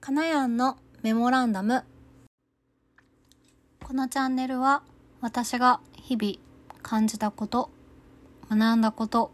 [0.00, 1.84] かなやんのメモランダム。
[3.84, 4.82] このチャンネルは
[5.20, 6.34] 私が日々
[6.82, 7.70] 感じたこと
[8.50, 9.32] 学んだこと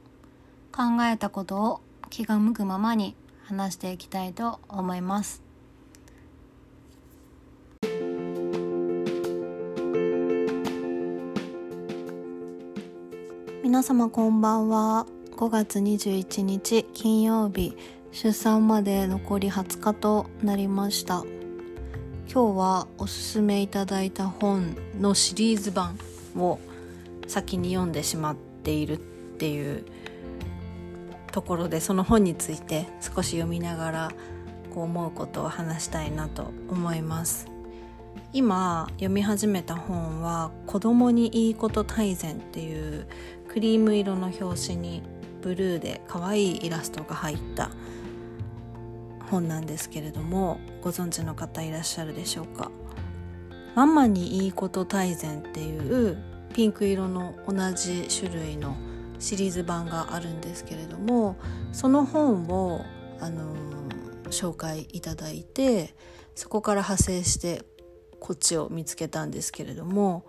[0.71, 1.81] 考えたことを
[2.11, 3.15] 気が向くままに
[3.45, 5.43] 話していきたいと思います。
[13.63, 15.07] 皆様こんばんは。
[15.37, 17.77] 5月21日金曜日。
[18.13, 21.25] 出産まで残り20日となりました。
[22.31, 25.99] 今日はおすすめいただいた本のシリーズ版
[26.37, 26.59] を
[27.27, 29.87] 先に読んでしまっているっていう
[31.33, 34.13] ところでその本について少し読みながら
[34.75, 37.47] こう思うことを話したいなと思います。
[38.35, 43.07] 今読み始めた本は「子供にいいこと大全」っていう
[43.49, 45.03] クリーム色の表紙に
[45.41, 47.71] ブルーで可愛いイラストが入った
[49.33, 52.71] 本なんですけれどもご存知の方いらっしゃるでしょうか？
[53.75, 56.19] ママにいいこと大全っていう
[56.53, 58.77] ピンク色の同じ種類の
[59.19, 61.37] シリーズ版があるんですけれども
[61.73, 62.85] その本を、
[63.21, 63.55] あの、
[64.31, 65.95] 紹介いただいて
[66.35, 67.63] そこから派生して
[68.21, 70.27] こっちを見つけたんですけれども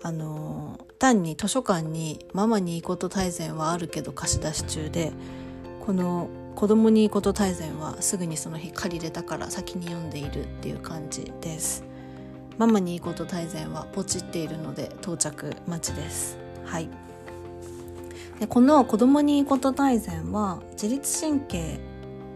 [0.00, 5.10] あの、単に図書館に「ママにいいこと大全」はあるけど貸し出し中で
[5.84, 6.28] この
[6.58, 11.84] 子供にいいこと大全はすぐにその日借りれたから先に読んでいるっていう感じです。
[12.56, 16.36] ママにいいこと大全はポチっているので到着待ちです。
[16.64, 16.88] はい。
[18.40, 21.78] でこの子供にいいこと大全は自律神経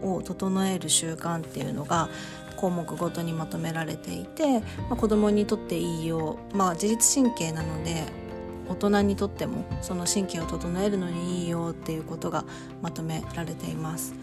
[0.01, 2.07] を整える習慣っていうのが
[2.55, 8.05] 項目ごとにまとめられていて、まあ、子供にとっていいよう、まあ、自律神経なので
[8.69, 12.45] 大人にとってもその神経を整えるのにいいよっていうことが
[12.81, 14.15] まとめられています。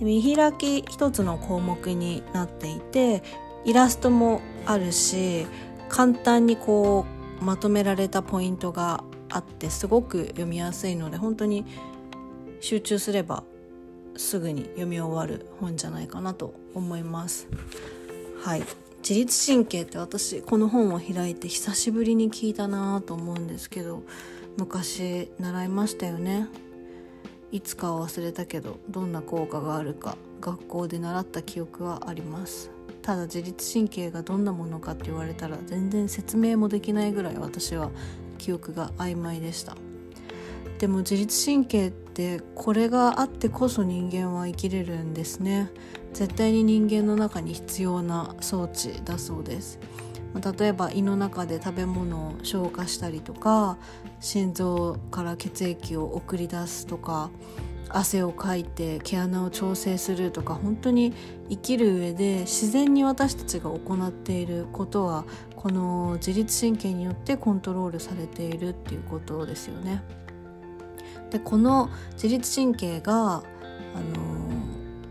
[0.00, 3.22] 見開き一つの項目になっていて
[3.64, 5.46] イラストもあるし
[5.90, 7.04] 簡単にこ
[7.40, 11.66] うまとめられたポイントがあってすごく読みやすいので本当に
[12.60, 13.44] 集中すれば
[14.16, 17.48] すぐに読み終わる本じゃないかなと思います。
[18.42, 18.62] はい。
[19.10, 24.04] 自律神経って私この本を開いて久しぶりに聞いたなと思うんですけど
[24.56, 26.46] 昔習いましたよね。
[27.50, 32.70] いつかは忘れたけどどんな効果があるか学校で習った記憶はあります。
[33.02, 37.90] ただ自律神経がどんなものかって言われたら全然説明もできないぐらい私は
[38.38, 39.76] 記憶が曖昧でした。
[40.78, 45.68] でも自律神経ってこれがあってこそ人間は生きれるんですね。
[46.12, 49.78] 絶対に人間の中に必要な装置だそうです
[50.58, 53.78] 例えば胃の中で食べ物を消化したりとか
[54.20, 57.30] 心臓から血液を送り出すとか
[57.88, 61.12] 汗をかいて毛穴を調整するとか本当に
[61.48, 65.24] 生きる上で自然に私たちが行っていることは
[65.56, 70.02] この自律神経によってコントロールされているっていうことですよね。
[71.30, 73.42] でこの自律神経が
[73.94, 74.39] あの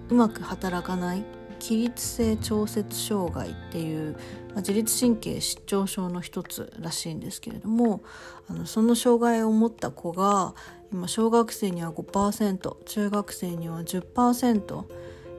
[0.09, 1.23] うまく働かない
[1.59, 8.01] 起立性調節障害っていう、まあ、自律神経失調症の一つらしいんですけれども
[8.49, 10.55] あのその障害を持った子が
[10.91, 14.83] 今小学生には5%中学生には10%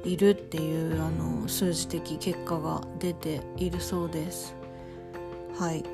[0.05, 4.55] いるっていうあの数字的結果が出ているそうです。
[5.59, 5.85] はい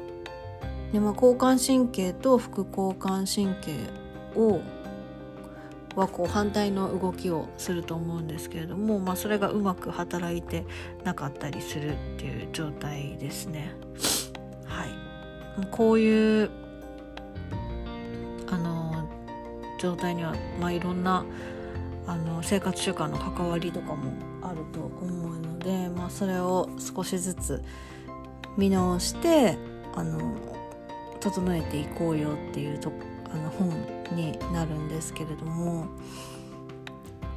[0.93, 3.73] でまあ、交感神経と副交感神経
[4.39, 4.61] を
[5.97, 10.65] はこう反対の動きをすると思うんですけれども、まあ、それがうまく働いて
[11.05, 13.73] なかったりするっていう状態ですね。
[14.67, 14.89] はい、
[15.71, 16.51] こういう
[18.49, 19.09] あの
[19.81, 21.25] 状態には、まあ、いろんな
[22.07, 24.13] あの生活習慣の関わりとかも
[24.43, 27.63] あると思うので、まあ、それを少しずつ
[28.57, 29.57] 見直して
[29.95, 30.37] あの
[31.21, 32.93] 整えていこうよっていうと
[33.33, 33.71] あの本
[34.15, 35.87] になるんですけれども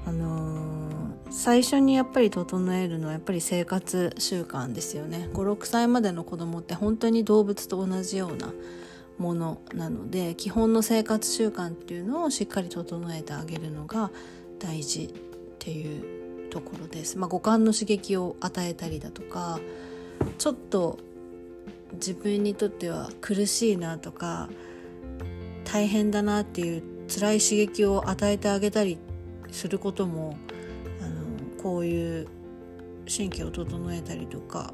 [0.06, 8.54] あのー、最初にやっぱり整えるのはやっぱり生活習慣ですよね56歳までの子供って本当に動物と同じような
[9.20, 14.10] ものなので基本の生活習慣っていうのをしっかり整えてあげるのが
[14.60, 15.10] 大事っ
[15.60, 17.18] ていうところです。
[17.18, 19.60] まあ、五感の刺激を与えたりだとか
[20.38, 20.98] ちょっと
[21.94, 24.50] 自分にとっては苦しいなとか
[25.72, 28.98] 大変だなっていう辛い刺激を与えてあげたり
[29.52, 30.38] することも
[31.02, 32.28] あのこういう
[33.08, 34.72] 神経を整えたりとか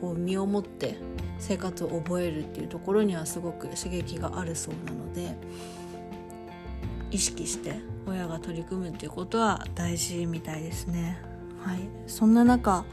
[0.00, 0.96] こう身をもって
[1.38, 5.36] 生活を覚えるっていうところにはすごく刺激があるそうなので
[7.10, 7.74] 意識して
[8.06, 11.20] 親が取り組むっていうことは大事みたいですね。
[11.62, 12.84] はい、そんな中、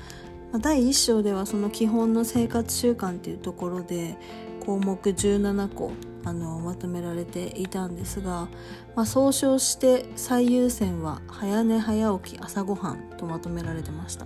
[0.60, 4.18] 第1章ではその基本の生活習慣っていうところで
[4.66, 5.92] 項目17個
[6.26, 8.50] あのまとめられていたんですが、
[8.96, 14.26] まあ、総称して最優先は早寝早起き朝ごはんとまとめられてました。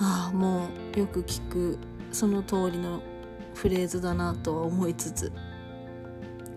[0.00, 1.78] ああもうよく聞く
[2.12, 3.02] その通りの
[3.54, 5.32] フレーズだなとは思いつつ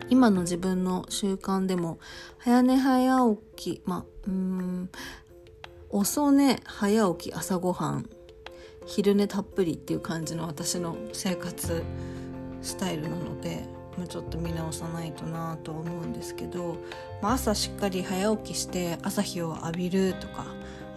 [0.09, 1.97] 今の自分の習慣でも
[2.37, 4.89] 早寝早起きまあうん
[5.89, 8.09] 遅寝早起き朝ごはん
[8.85, 11.83] 昼寝たっぷりっていう感じの私の生活
[12.61, 13.65] スタイルなので、
[13.97, 16.77] まあ、ちょっと見直さないとなと思うんですけど、
[17.21, 20.45] まあ、朝しっかり早起きして朝日を浴びるとか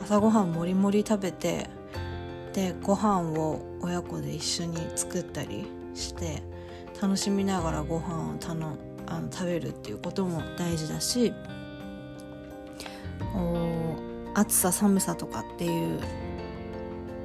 [0.02, 1.68] 朝ごはんもりもり食べて
[2.52, 6.42] でご飯を親子で一緒に作ったりして
[7.02, 8.76] 楽しみながらご飯をたの
[9.06, 11.34] あの食べるっていうことも大事だし
[14.34, 16.00] 暑さ寒さとかっていう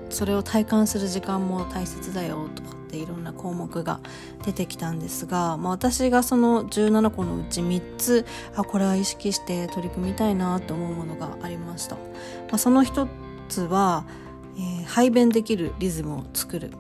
[0.10, 4.00] それを体感する時間も大切だよとかっていろんな項目が
[4.44, 8.26] 出てきたんですが、まあ、私がその17個のうち3つ
[8.56, 12.02] あこれは意識して取り組みたいなと思うものがありました、ま
[12.54, 13.08] あ、その一
[13.48, 14.06] つは、
[14.58, 16.72] えー、排便できるリズムを作る。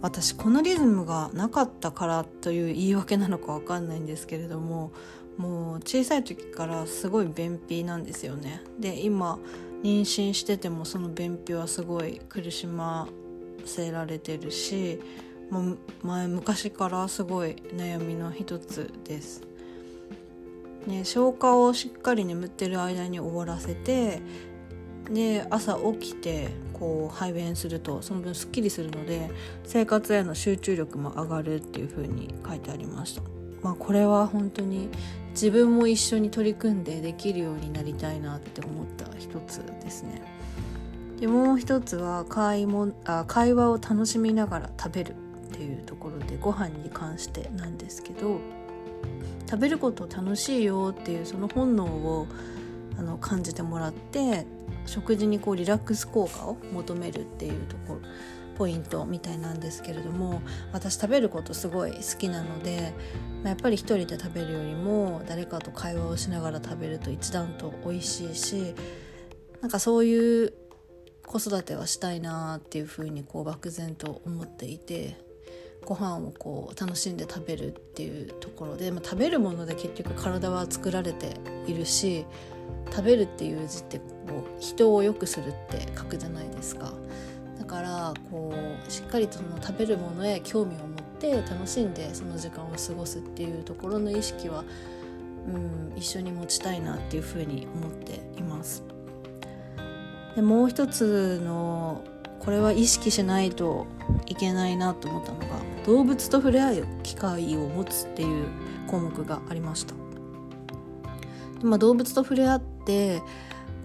[0.00, 4.90] 私このリズムがなかったからという言い訳なのか分かんないんですけれども
[5.38, 8.62] もう小さい時からすごい便秘なんですよね。
[8.80, 9.38] で今
[9.82, 13.08] 妊娠しててもその便秘はすごい苦しま
[13.64, 15.00] せられてるし
[15.50, 19.42] もう前昔からすごい悩みの一つです。
[20.86, 24.20] ね、消化をしっかり眠ってる間に終わらせて
[25.08, 29.30] で朝起きてこう排便するとその分すっきりするので
[29.64, 33.41] 生活への集中力も上がるっていう風に書いてありました。
[33.62, 34.88] まあ、これは本当に
[35.30, 40.22] 自分も一緒に取り組んでできるようになりたいなって思った一つですね。
[41.20, 45.14] でもう一つは会もあ会話を楽しみながら食べる
[45.52, 48.40] っていうところでご飯に関してなんですけど
[49.48, 52.26] 食べること楽しいよっていうその本能を
[52.98, 54.46] あの感じてもらって
[54.86, 58.00] 食事にこうリラックス効果を求めるっていうところ
[58.56, 62.92] ポイントみたいなんですけれども私食べることすごい好きなので
[63.44, 68.74] やっぱり一人で食べるよりも誰かと会話をしながら食べると一段と美味しいし
[69.60, 70.52] なんかそういう
[71.26, 75.16] 子育てはしたいなっていうふうにこう漠然と思っていて
[75.84, 81.34] ご飯をこう楽しんで食べるっていうところで、まあ、食べるもので結局体は作られて
[81.66, 82.24] いるし
[82.90, 84.04] 食べるっていう字ってこ
[84.58, 86.92] う人を良くするって書くじゃないですか。
[87.72, 88.52] からこ
[88.86, 90.88] うしっかりとその食べるものへ興味を持っ
[91.18, 94.62] て楽しんでその時間を過ごすっていうところの意識は、
[95.46, 98.84] うん、一緒に持ちたいなっていうふうに思っています。
[100.36, 102.02] でもう一つの
[102.40, 103.86] これは意識しないと
[104.26, 105.46] いけないなと思ったのが
[105.86, 108.46] 動物と触れ合う機会を持つっていう
[108.86, 109.94] 項目がありました。
[111.62, 113.22] まあ、動物と触れ合って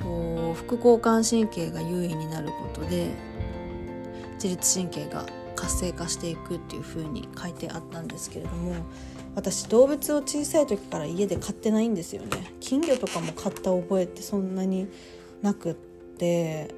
[0.01, 3.11] こう副交感神経が優位になることで
[4.37, 5.25] 自律神経が
[5.55, 8.75] 活性化していくっていう風に書いてあったんですけれども
[9.35, 14.87] 私動物を小さい時から家で飼ってないんですよね金魚とかも飼った覚えってそんなに
[15.41, 16.73] なくって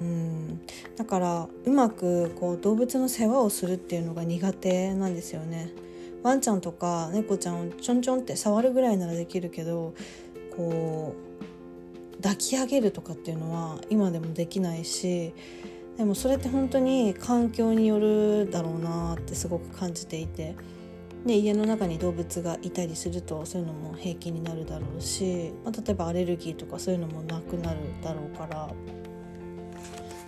[0.00, 0.60] うん
[0.96, 5.70] だからうまくこう動物の世話をするっていうのが苦手なんですよね。
[6.22, 9.94] ワンちゃんとか猫ちゃんをちょんちょんって触るぐらいならできるけど
[10.56, 11.14] こ
[12.20, 15.34] う抱き上げるとかっていうのは今でもできないし
[15.96, 20.54] でもそれって本当に環境によるだろうなってすごく感じていて。
[21.26, 28.68] で家の中に動物がいたりするとそういうのも平気になるだろうし、まあ、例えばアレルギーとかそういうのもなくなるだろうから。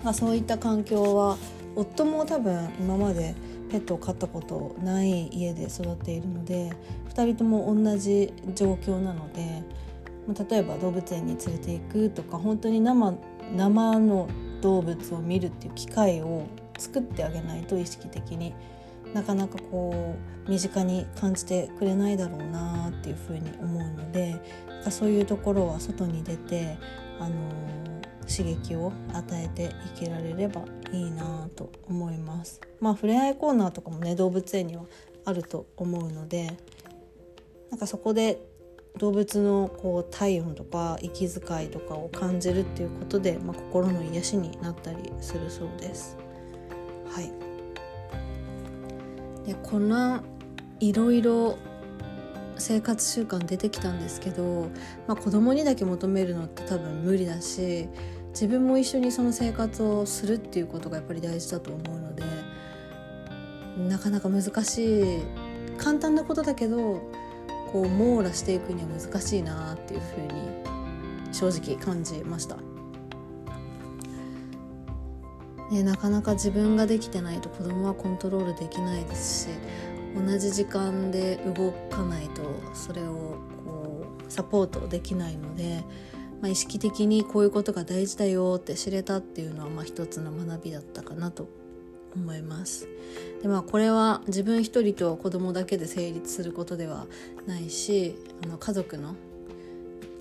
[0.04, 1.38] まあ、そういった環境は
[1.75, 3.35] 夫も多分今まで
[3.71, 6.71] ペットを飼ったことない家で育っているので
[7.09, 9.62] 2人とも同じ状況なので、
[10.28, 13.14] まあ、例えば動物園に連れていくとか本当に生
[13.56, 14.28] 生の
[14.64, 16.47] 動物を見るっていう機会を
[16.78, 18.54] 作ってあげないと意識的に
[19.12, 20.16] なかなかこ
[20.47, 24.40] う身近に感じてくれないだろうなっていうふうに思うので
[24.90, 26.76] そういうところは外に出て
[27.21, 27.75] あのー
[28.26, 29.68] 刺激を与えてい
[29.99, 32.61] けられればいいなと思います。
[32.80, 34.85] まあ触れ合いコーナーとかもね動物園には
[35.25, 36.56] あると思うので
[37.71, 38.40] なんかそこで
[38.98, 46.16] 動物のこう体温とか息遣いとかを感じるっていうことで、まあ、心の癒しになったりするそうです。
[47.10, 47.32] はい、
[49.46, 50.22] でこの
[50.78, 51.58] いろいろ
[52.56, 54.68] 生活習慣出てきたんですけど、
[55.08, 57.88] まあ、子供にだけ求めるのって多分無理だし
[58.30, 62.22] 自分も一緒にその生活をするっていうことがやっぱり大事だと思うので
[63.88, 65.22] なかなか難しい
[65.78, 67.00] 簡単なことだけど
[67.75, 72.57] こう網羅していくには難しいなっていうふうに正直感じました。
[75.73, 79.54] ね、なかなか自分ができてないと子供はコントロールできないですし
[80.14, 82.43] 同じ時間で動かないと
[82.75, 85.83] それをこうサポートできないので、
[86.40, 91.49] まあ、意識的にこういうことが大事だよって知れたっていうのはまあ一つの学びだったかなと
[92.14, 92.88] 思います。
[93.42, 97.06] でまあこれは自分一人と子供だけで成立することでは
[97.47, 99.14] ないしあの家族の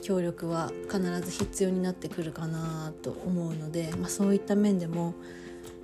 [0.04, 5.16] 協力は必ず必要になってくるかなと思うので、まあ、そういった面でも、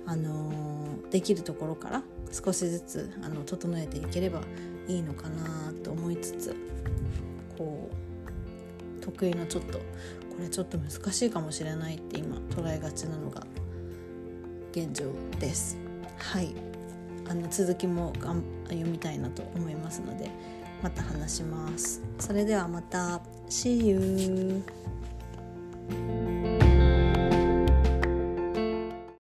[0.06, 0.52] あの、
[1.10, 4.42] できるところから少しずつあの整えていければ
[4.86, 6.54] いいのかなと思いつつ
[7.58, 9.84] こう得意のちょっとこ
[10.38, 13.44] れちょっと難しいかもしれないって今捉えがちなのが
[14.72, 15.89] 現状です。
[16.20, 16.54] はい。
[17.28, 20.30] あの続きもがん読みたいなと思いますので
[20.82, 22.02] また話します。
[22.18, 23.20] それではまた。
[23.48, 24.62] See you